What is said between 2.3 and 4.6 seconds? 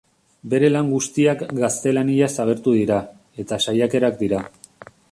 agertu dira, eta saiakerak dira.